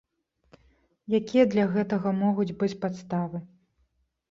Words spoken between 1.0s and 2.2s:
Якія для гэтага